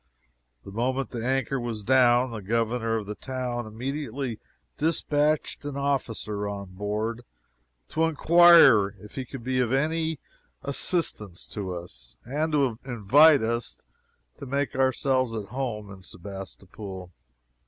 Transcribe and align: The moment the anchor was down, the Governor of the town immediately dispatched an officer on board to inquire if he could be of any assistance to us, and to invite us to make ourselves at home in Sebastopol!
The 0.65 0.71
moment 0.71 1.11
the 1.11 1.23
anchor 1.23 1.59
was 1.59 1.83
down, 1.83 2.31
the 2.31 2.41
Governor 2.41 2.95
of 2.95 3.05
the 3.05 3.13
town 3.13 3.67
immediately 3.67 4.39
dispatched 4.79 5.63
an 5.63 5.77
officer 5.77 6.47
on 6.49 6.71
board 6.73 7.23
to 7.89 8.05
inquire 8.05 8.95
if 8.99 9.13
he 9.13 9.25
could 9.25 9.43
be 9.43 9.59
of 9.59 9.71
any 9.71 10.17
assistance 10.63 11.45
to 11.49 11.75
us, 11.75 12.15
and 12.25 12.51
to 12.53 12.79
invite 12.83 13.43
us 13.43 13.83
to 14.39 14.47
make 14.47 14.73
ourselves 14.75 15.35
at 15.35 15.49
home 15.49 15.91
in 15.91 16.01
Sebastopol! 16.01 17.11